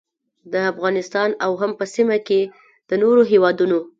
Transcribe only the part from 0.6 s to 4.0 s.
افغانستان او هم په سیمه کې د نورو هیوادونو